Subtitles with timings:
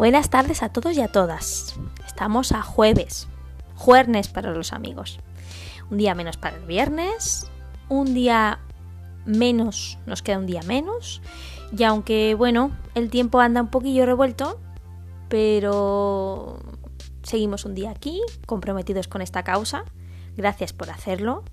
[0.00, 1.74] Buenas tardes a todos y a todas.
[2.06, 3.28] Estamos a jueves,
[3.74, 5.20] jueves para los amigos.
[5.90, 7.50] Un día menos para el viernes,
[7.90, 8.60] un día
[9.26, 11.20] menos, nos queda un día menos.
[11.76, 14.58] Y aunque, bueno, el tiempo anda un poquillo revuelto,
[15.28, 16.58] pero
[17.22, 19.84] seguimos un día aquí, comprometidos con esta causa.
[20.34, 21.44] Gracias por hacerlo.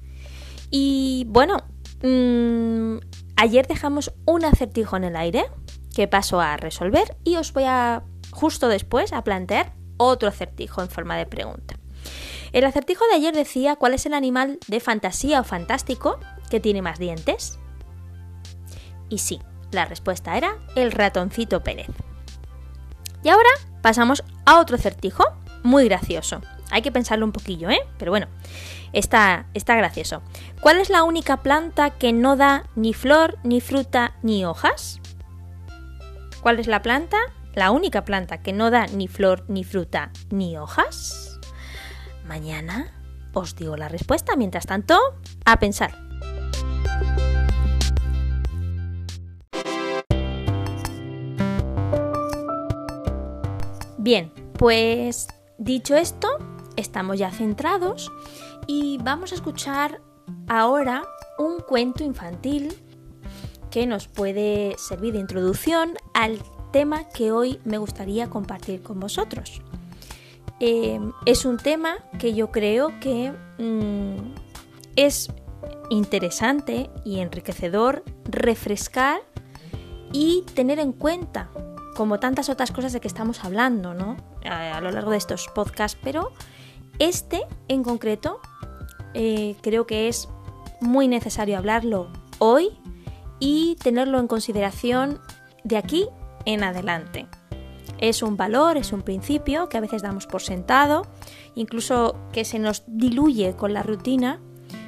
[0.71, 1.65] Y bueno,
[2.01, 2.99] mmm,
[3.35, 5.47] ayer dejamos un acertijo en el aire
[5.93, 8.03] que paso a resolver y os voy a
[8.37, 11.75] justo después a plantear otro acertijo en forma de pregunta.
[12.53, 16.19] El acertijo de ayer decía cuál es el animal de fantasía o fantástico
[16.51, 17.57] que tiene más dientes.
[19.09, 19.41] Y sí,
[19.71, 21.89] la respuesta era el ratoncito Pérez.
[23.23, 23.49] Y ahora
[23.81, 25.23] pasamos a otro acertijo
[25.63, 26.41] muy gracioso.
[26.69, 27.79] Hay que pensarlo un poquillo, ¿eh?
[27.97, 28.27] Pero bueno,
[28.93, 30.21] está, está gracioso.
[30.61, 35.01] ¿Cuál es la única planta que no da ni flor, ni fruta, ni hojas?
[36.41, 37.17] ¿Cuál es la planta
[37.57, 41.39] la única planta que no da ni flor, ni fruta, ni hojas?
[42.23, 42.93] Mañana
[43.33, 44.35] os digo la respuesta.
[44.35, 44.95] Mientras tanto,
[45.43, 45.91] a pensar.
[53.97, 55.27] Bien, pues
[55.57, 56.27] dicho esto,
[56.75, 58.11] estamos ya centrados
[58.67, 59.99] y vamos a escuchar
[60.47, 61.03] ahora
[61.39, 62.71] un cuento infantil
[63.71, 66.39] que nos puede servir de introducción al
[66.77, 69.63] tema que hoy me gustaría compartir con vosotros.
[70.59, 74.35] Eh, es un tema que yo creo que mm,
[74.95, 75.31] es
[75.89, 79.21] interesante y enriquecedor refrescar
[80.13, 81.49] y tener en cuenta,
[81.95, 84.15] como tantas otras cosas de que estamos hablando ¿no?
[84.45, 86.31] a, lo largo de estos podcasts, pero
[86.99, 88.39] este en concreto
[89.15, 90.29] eh, creo que es
[90.79, 92.69] muy necesario hablarlo hoy
[93.39, 95.19] y tenerlo en consideración
[95.63, 96.07] de aquí
[96.47, 97.27] en adelante.
[97.99, 101.05] Es un valor, es un principio que a veces damos por sentado,
[101.55, 104.39] incluso que se nos diluye con la rutina,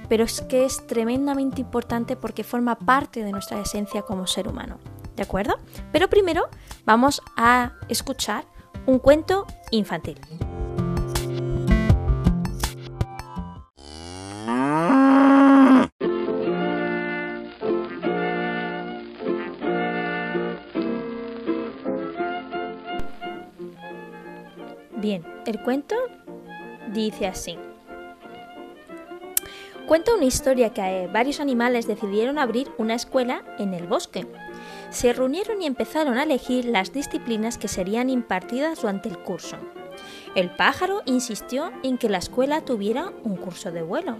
[0.08, 4.80] pero es que es tremendamente importante porque forma parte de nuestra esencia como ser humano.
[5.16, 5.58] ¿De acuerdo?
[5.92, 6.48] Pero primero
[6.86, 8.46] vamos a escuchar
[8.86, 10.18] un cuento infantil.
[25.46, 25.96] El cuento
[26.94, 27.58] dice así.
[29.88, 34.28] Cuenta una historia que eh, varios animales decidieron abrir una escuela en el bosque.
[34.92, 39.58] Se reunieron y empezaron a elegir las disciplinas que serían impartidas durante el curso.
[40.36, 44.18] El pájaro insistió en que la escuela tuviera un curso de vuelo.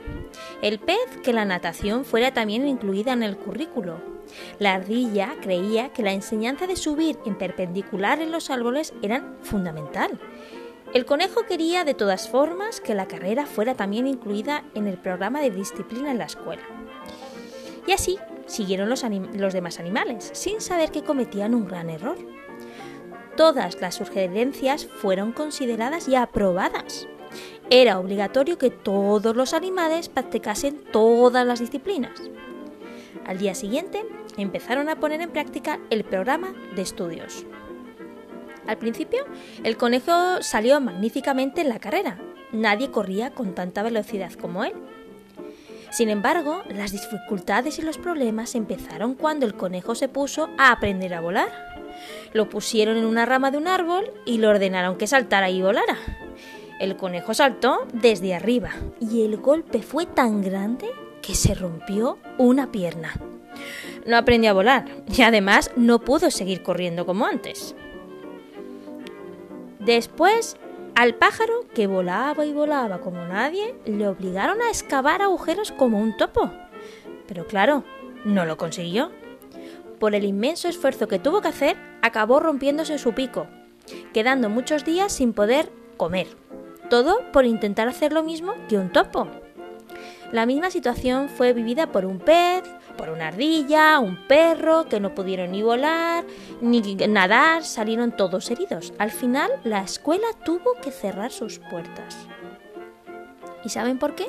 [0.64, 4.02] El pez que la natación fuera también incluida en el currículo.
[4.58, 10.20] La ardilla creía que la enseñanza de subir en perpendicular en los árboles era fundamental
[10.94, 15.40] el conejo quería de todas formas que la carrera fuera también incluida en el programa
[15.40, 16.64] de disciplina en la escuela.
[17.86, 18.18] Y así
[18.48, 19.04] siguieron los,
[19.54, 22.18] demás animales, sin saber que cometían un gran error.
[23.38, 27.08] Todas las sugerencias fueron consideradas y aprobadas.
[27.70, 32.20] Era obligatorio que todos los animales practicasen todas las disciplinas.
[33.28, 34.04] Al día siguiente
[34.38, 37.46] empezaron a poner en práctica el programa de estudios.
[38.68, 39.26] Al principio,
[39.64, 42.20] el conejo salió magníficamente en la carrera.
[42.52, 44.74] Nadie corría con tanta velocidad como él.
[45.92, 51.14] Sin embargo, las dificultades y los problemas empezaron cuando el conejo se puso a aprender
[51.14, 51.50] a volar.
[52.34, 55.98] Lo pusieron en una rama de un árbol y le ordenaron que saltara y volara.
[56.80, 58.72] El conejo saltó desde arriba
[59.02, 60.90] y el golpe fue tan grande
[61.22, 63.14] que se rompió una pierna.
[64.06, 67.76] No aprendió a volar y además no pudo seguir corriendo como antes.
[69.80, 70.58] Después,
[70.96, 76.18] al pájaro, que volaba y volaba como nadie, le obligaron a excavar agujeros como un
[76.18, 76.52] topo.
[77.28, 77.86] Pero claro,
[78.26, 79.12] no lo consiguió.
[80.00, 83.48] Por el inmenso esfuerzo que tuvo que hacer, acabó rompiéndose su pico,
[84.14, 86.28] quedando muchos días sin poder comer.
[86.90, 89.28] Todo por intentar hacer lo mismo que un topo.
[90.32, 92.64] La misma situación fue vivida por un pez,
[93.00, 96.26] por una ardilla, un perro, que no pudieron ni volar,
[96.60, 98.92] ni nadar, salieron todos heridos.
[98.98, 102.18] Al final, la escuela tuvo que cerrar sus puertas.
[103.64, 104.26] ¿Y saben por qué?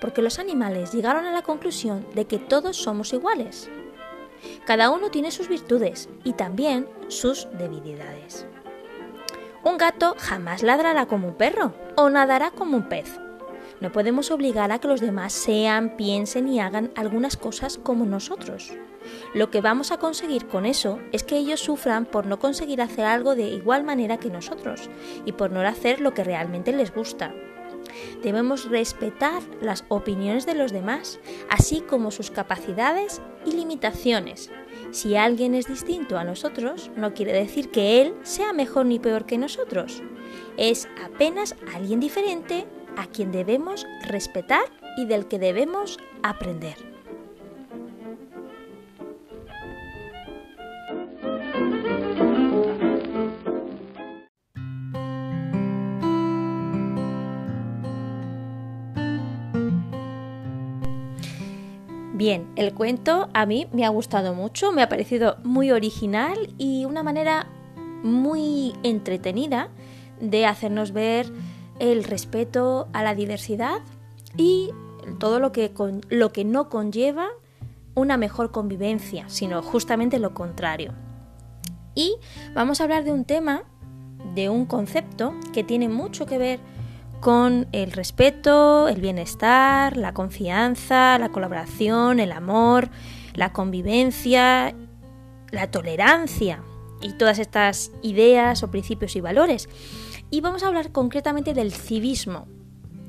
[0.00, 3.68] Porque los animales llegaron a la conclusión de que todos somos iguales.
[4.64, 8.46] Cada uno tiene sus virtudes y también sus debilidades.
[9.64, 13.20] Un gato jamás ladrará como un perro o nadará como un pez.
[13.80, 18.72] No podemos obligar a que los demás sean, piensen y hagan algunas cosas como nosotros.
[19.34, 23.04] Lo que vamos a conseguir con eso es que ellos sufran por no conseguir hacer
[23.04, 24.88] algo de igual manera que nosotros
[25.24, 27.34] y por no hacer lo que realmente les gusta.
[28.22, 31.20] Debemos respetar las opiniones de los demás,
[31.50, 34.50] así como sus capacidades y limitaciones.
[34.90, 39.26] Si alguien es distinto a nosotros, no quiere decir que él sea mejor ni peor
[39.26, 40.02] que nosotros.
[40.56, 44.64] Es apenas alguien diferente a quien debemos respetar
[44.96, 46.76] y del que debemos aprender.
[62.16, 66.86] Bien, el cuento a mí me ha gustado mucho, me ha parecido muy original y
[66.86, 67.46] una manera
[68.02, 69.68] muy entretenida
[70.20, 71.26] de hacernos ver
[71.78, 73.80] el respeto a la diversidad
[74.36, 74.70] y
[75.18, 75.72] todo lo que,
[76.08, 77.28] lo que no conlleva
[77.94, 80.92] una mejor convivencia, sino justamente lo contrario.
[81.94, 82.16] Y
[82.54, 83.64] vamos a hablar de un tema,
[84.34, 86.60] de un concepto que tiene mucho que ver
[87.20, 92.90] con el respeto, el bienestar, la confianza, la colaboración, el amor,
[93.34, 94.74] la convivencia,
[95.50, 96.62] la tolerancia
[97.00, 99.68] y todas estas ideas o principios y valores.
[100.30, 102.46] Y vamos a hablar concretamente del civismo,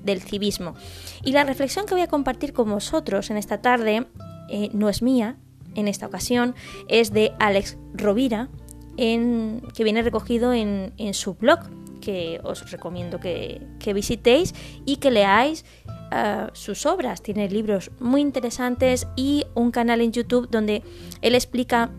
[0.03, 0.75] del civismo.
[1.23, 4.07] Y la reflexión que voy a compartir con vosotros en esta tarde
[4.49, 5.37] eh, no es mía,
[5.75, 6.55] en esta ocasión,
[6.87, 8.49] es de Alex Rovira,
[8.97, 11.59] que viene recogido en, su blog
[12.01, 13.61] que os recomiendo que,
[13.93, 14.55] visitéis
[14.85, 17.21] y que leáis uh, sus obras.
[17.21, 20.83] Tiene libros muy interesantes y un canal en YouTube donde
[21.21, 21.91] él explica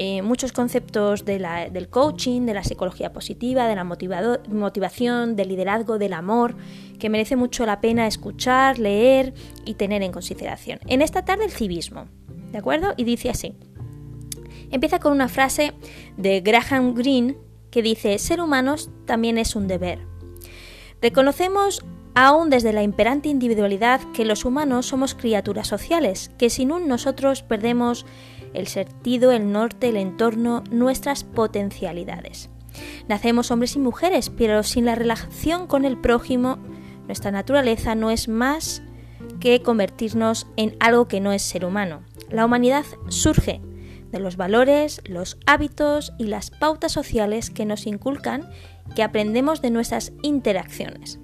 [0.00, 6.12] eh, muchos conceptos del coaching, de la psicología positiva, de la motivación, del liderazgo, del
[6.12, 6.54] amor,
[7.00, 9.34] que merece mucho la pena escuchar, leer
[9.64, 10.78] y tener en consideración.
[10.86, 12.06] En esta tarde el civismo,
[12.52, 12.94] ¿de acuerdo?
[12.96, 13.56] Y dice así.
[14.70, 15.72] Empieza con una frase
[16.16, 17.36] de Graham Greene
[17.72, 19.98] que dice ser humanos también es un deber.
[21.02, 21.84] Reconocemos
[22.14, 27.42] aún desde la imperante individualidad que los humanos somos criaturas sociales, que sin un nosotros
[27.42, 28.06] perdemos
[28.54, 32.50] el sentido, el norte, el entorno, nuestras potencialidades.
[33.08, 36.58] Nacemos hombres y mujeres, pero sin la relación con el prójimo,
[37.06, 38.82] nuestra naturaleza no es más
[39.40, 42.02] que convertirnos en algo que no es ser humano.
[42.30, 43.60] La humanidad surge
[44.10, 48.48] de los valores, los hábitos y las pautas sociales que nos inculcan
[48.94, 51.18] que aprendemos de nuestras interacciones.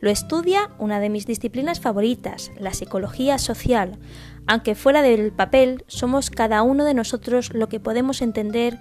[0.00, 3.98] Lo estudia una de mis disciplinas favoritas, la psicología social.
[4.46, 8.78] Aunque fuera del papel, somos cada uno de nosotros lo que podemos entender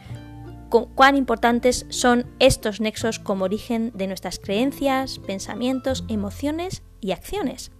[0.70, 7.72] cuán importantes son estos nexos como origen de nuestras creencias, pensamientos, emociones y acciones.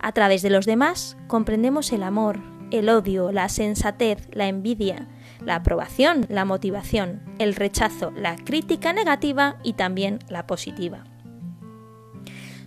[0.00, 2.40] A través de los demás comprendemos el amor,
[2.70, 5.08] el odio, la sensatez, la envidia,
[5.44, 11.04] la aprobación, la motivación, el rechazo, la crítica negativa y también la positiva.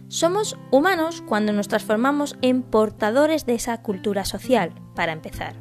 [0.08, 5.56] Somos humanos cuando nos transformamos en portadores de esa cultura social, para empezar.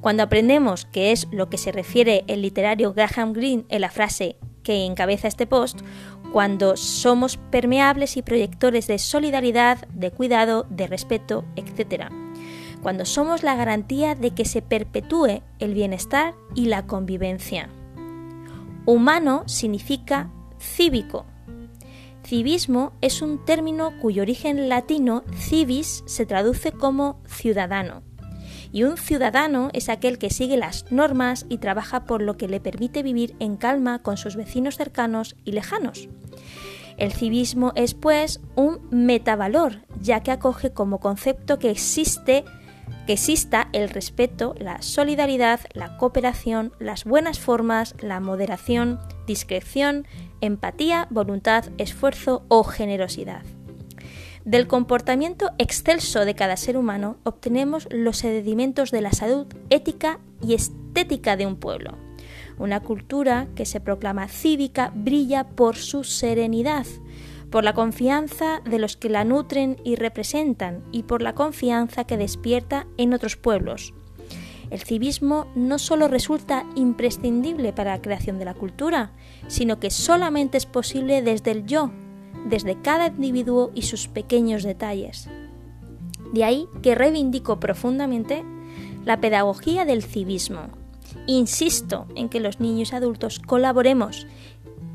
[0.00, 4.36] Cuando aprendemos qué es lo que se refiere el literario Graham Greene en la frase
[4.62, 5.80] que encabeza este post,
[6.32, 12.10] cuando somos permeables y proyectores de solidaridad, de cuidado, de respeto, etc
[12.82, 17.68] cuando somos la garantía de que se perpetúe el bienestar y la convivencia.
[18.86, 21.26] Humano significa cívico.
[22.28, 28.02] Civismo es un término cuyo origen latino civis se traduce como ciudadano.
[28.70, 32.60] Y un ciudadano es aquel que sigue las normas y trabaja por lo que le
[32.60, 36.10] permite vivir en calma con sus vecinos cercanos y lejanos.
[36.98, 42.44] El civismo es, pues, un metavalor, ya que acoge como concepto que existe
[43.06, 50.06] que exista el respeto, la solidaridad, la cooperación, las buenas formas, la moderación, discreción,
[50.40, 53.42] empatía, voluntad, esfuerzo o generosidad.
[54.44, 60.54] Del comportamiento excelso de cada ser humano obtenemos los sedimentos de la salud ética y
[60.54, 61.98] estética de un pueblo.
[62.58, 66.86] Una cultura que se proclama cívica brilla por su serenidad,
[67.50, 72.16] por la confianza de los que la nutren y representan y por la confianza que
[72.16, 73.94] despierta en otros pueblos.
[74.70, 79.12] El civismo no solo resulta imprescindible para la creación de la cultura,
[79.46, 81.90] sino que solamente es posible desde el yo,
[82.46, 85.28] desde cada individuo y sus pequeños detalles.
[86.32, 88.44] De ahí que reivindico profundamente
[89.04, 90.68] la pedagogía del civismo.
[91.26, 94.26] Insisto en que los niños y adultos colaboremos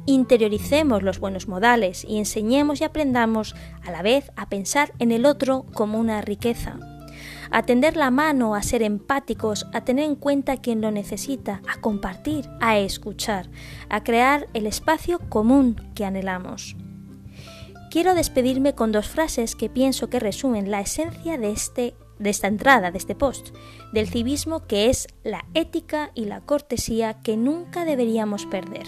[0.06, 5.26] interioricemos los buenos modales y enseñemos y aprendamos a la vez a pensar en el
[5.26, 6.78] otro como una riqueza,
[7.54, 11.80] a tender la mano, a ser empáticos, a tener en cuenta quien lo necesita, a
[11.80, 13.48] compartir, a escuchar,
[13.90, 16.76] a crear el espacio común que anhelamos.
[17.92, 22.48] Quiero despedirme con dos frases que pienso que resumen la esencia de, este, de esta
[22.48, 23.50] entrada, de este post,
[23.94, 28.88] del civismo que es la ética y la cortesía que nunca deberíamos perder.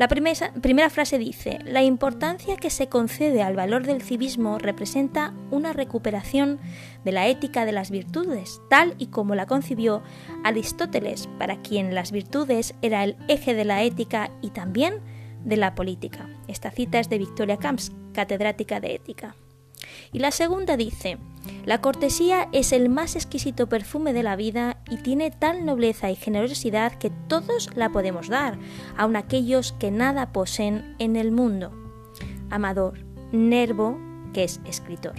[0.00, 5.74] La primera, frase dice, la importancia que se concede al valor del civismo representa una
[5.74, 6.58] recuperación
[7.04, 10.02] de la ética de las virtudes, tal y como la concibió
[10.42, 15.02] Aristóteles, para quien las virtudes era el eje de la ética y también
[15.44, 16.30] de la política.
[16.48, 19.36] Esta cita es de Victoria Camps, catedrática de ética.
[20.12, 21.18] Y la segunda dice,
[21.64, 26.16] la cortesía es el más exquisito perfume de la vida y tiene tal nobleza y
[26.16, 28.58] generosidad que todos la podemos dar,
[28.96, 31.72] aun aquellos que nada poseen en el mundo.
[32.50, 33.98] Amador Nervo,
[34.32, 35.14] que es escritor.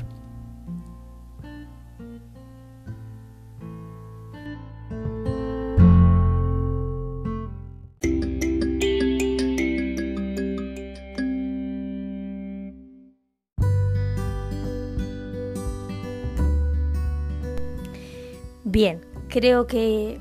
[18.82, 20.20] Bien, creo que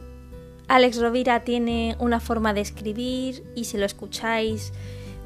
[0.68, 4.74] Alex Rovira tiene una forma de escribir y si lo escucháis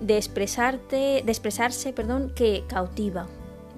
[0.00, 3.26] de expresarte, de expresarse, perdón, que cautiva.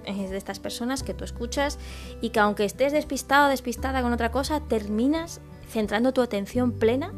[0.05, 1.79] Es de estas personas que tú escuchas
[2.21, 7.15] y que aunque estés despistado o despistada con otra cosa, terminas centrando tu atención plena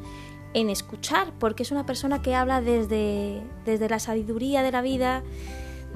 [0.54, 5.25] en escuchar, porque es una persona que habla desde, desde la sabiduría de la vida,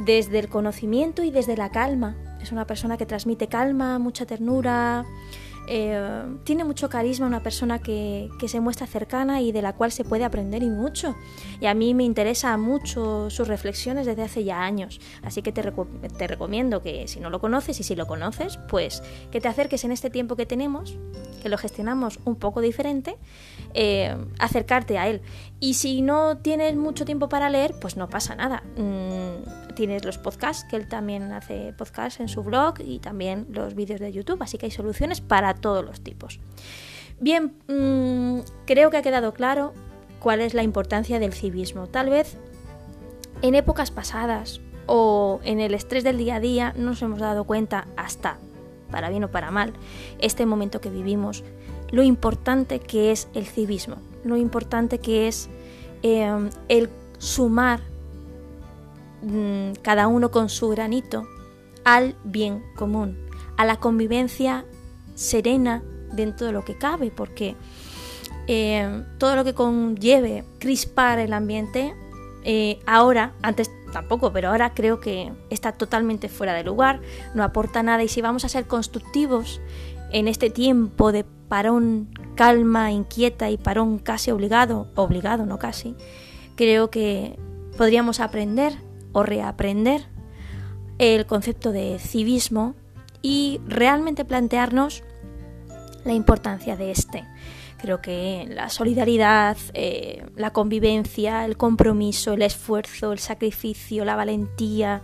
[0.04, 2.16] desde el conocimiento y desde la calma.
[2.42, 5.06] Es una persona que transmite calma, mucha ternura,
[5.69, 10.04] eh, tiene mucho carisma, una persona que, se muestra cercana y de la cual se
[10.04, 11.14] puede aprender y mucho.
[11.61, 15.00] Y a mí me interesa mucho sus reflexiones desde hace ya años.
[15.23, 19.02] Así que te, te recomiendo que si no lo conoces y si lo conoces, pues
[19.31, 20.97] que te acerques en este tiempo que tenemos,
[21.42, 23.16] que lo gestionamos un poco diferente,
[23.75, 25.20] eh, acercarte a él.
[25.61, 28.62] Y si no tienes mucho tiempo para leer, pues no pasa nada.
[28.76, 33.75] Mm, tienes los podcasts, que él también hace podcasts en su blog y también los
[33.75, 36.40] vídeos de YouTube, así que hay soluciones para todos los tipos.
[37.20, 39.72] Bien, mm, creo que ha quedado claro
[40.20, 41.87] cuál es la importancia del civismo.
[41.87, 42.38] Tal vez
[43.42, 47.44] en épocas pasadas o en el estrés del día a día no nos hemos dado
[47.44, 48.38] cuenta hasta,
[48.92, 49.72] para bien o para mal,
[50.20, 51.42] este momento que vivimos,
[51.90, 55.49] lo importante que es el civismo, lo importante que es
[56.04, 57.80] eh, el sumar
[59.22, 61.26] mm, cada uno con su granito
[61.84, 63.18] al bien común,
[63.56, 64.64] a la convivencia
[65.14, 65.82] serena
[66.12, 67.56] dentro de lo que cabe, porque
[68.46, 71.94] eh, todo lo que conlleve crispar el ambiente,
[72.44, 77.00] eh, ahora, antes tampoco, pero ahora creo que está totalmente fuera de lugar,
[77.34, 79.61] no aporta nada y si vamos a ser constructivos
[80.11, 85.94] en este tiempo de parón calma, inquieta y parón casi obligado, obligado, no casi,
[86.56, 87.38] creo que
[87.76, 88.75] podríamos aprender
[89.12, 90.06] o reaprender
[90.99, 92.75] el concepto de civismo
[93.22, 95.04] y realmente plantearnos
[96.04, 97.25] la importancia de este.
[97.82, 105.02] Creo que la solidaridad, eh, la convivencia, el compromiso, el esfuerzo, el sacrificio, la valentía,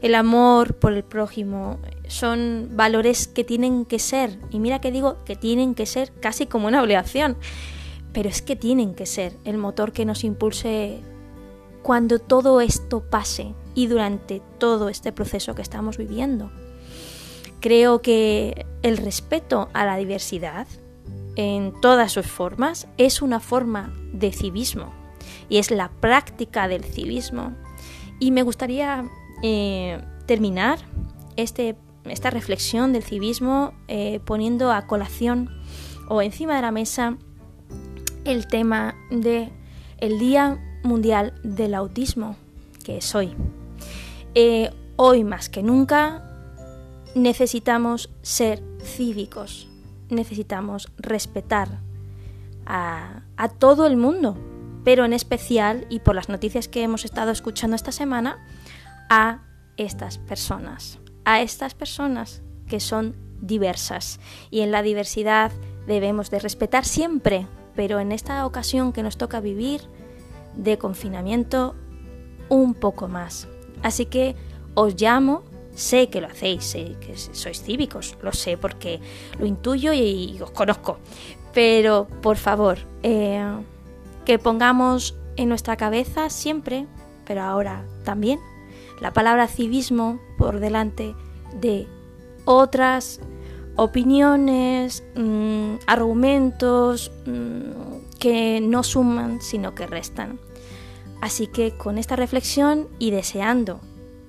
[0.00, 5.24] el amor por el prójimo, son valores que tienen que ser, y mira que digo
[5.24, 7.36] que tienen que ser casi como una obligación,
[8.12, 11.00] pero es que tienen que ser el motor que nos impulse
[11.82, 16.52] cuando todo esto pase y durante todo este proceso que estamos viviendo.
[17.58, 20.68] Creo que el respeto a la diversidad
[21.40, 24.92] en todas sus formas es una forma de civismo
[25.48, 27.54] y es la práctica del civismo.
[28.18, 29.04] Y me gustaría
[29.42, 30.80] eh, terminar
[31.36, 35.48] este, esta reflexión del civismo eh, poniendo a colación
[36.08, 37.16] o encima de la mesa
[38.26, 39.50] el tema de
[40.18, 42.36] Día Mundial del Autismo,
[42.84, 43.32] que es hoy.
[44.34, 46.22] Eh, hoy más que nunca
[47.14, 49.69] necesitamos ser cívicos,
[50.10, 51.80] necesitamos respetar
[52.66, 53.22] a,
[53.58, 54.36] todo el mundo,
[54.84, 58.38] pero en especial, y por las noticias que hemos estado escuchando esta semana,
[59.08, 59.42] a
[59.76, 64.20] estas personas, a estas personas que son diversas.
[64.50, 65.50] Y en la diversidad
[65.86, 69.82] debemos de respetar siempre, pero en esta ocasión que nos toca vivir
[70.54, 71.74] de confinamiento,
[72.48, 73.48] un poco más.
[73.82, 74.36] Así que
[74.74, 75.42] os llamo
[75.74, 79.00] sé que lo hacéis, sé que sois cívicos, lo sé porque
[79.38, 80.98] lo intuyo y, os conozco.
[81.52, 83.42] Pero por favor, eh,
[84.24, 86.86] que pongamos en nuestra cabeza siempre
[87.30, 88.40] pero ahora también
[89.00, 91.14] la palabra civismo por delante
[91.60, 91.86] de
[92.44, 93.20] otras
[93.76, 100.40] opiniones, mm, argumentos mm, que no suman, sino que restan.
[101.20, 103.78] Así que con esta reflexión y deseando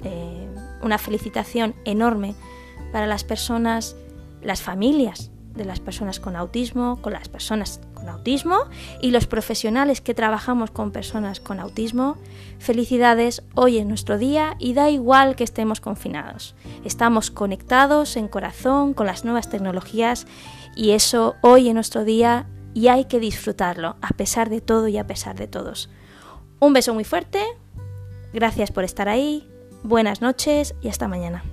[0.04, 0.41] eh,
[0.84, 2.36] una felicitación enorme
[2.92, 3.96] para las personas,
[4.42, 8.58] las familias de las personas con autismo, con las personas con autismo
[9.02, 12.18] y los profesionales que trabajamos con personas con autismo.
[12.60, 16.56] Felicidades, hoy es nuestro día y da igual que estemos confinados.
[16.86, 20.26] Estamos conectados en corazón con las nuevas tecnologías
[20.76, 24.98] y eso hoy es nuestro día y hay que disfrutarlo a pesar de todo y
[24.98, 25.90] a pesar de todos.
[26.60, 27.44] Un beso muy fuerte,
[28.34, 29.51] gracias por estar ahí,
[29.84, 31.44] Buenas noches y hasta mañana.